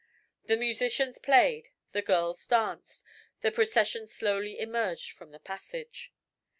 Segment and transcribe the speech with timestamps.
[0.47, 3.03] The musicians played, the girls danced,
[3.41, 6.11] the procession slowly emerged from the passage.